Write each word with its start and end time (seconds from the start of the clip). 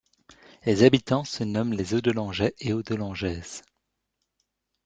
Les 0.65 0.81
habitants 0.81 1.23
se 1.25 1.43
nomment 1.43 1.73
les 1.75 1.93
Audelangeais 1.93 2.55
et 2.59 2.73
Audelangeaises. 2.73 3.61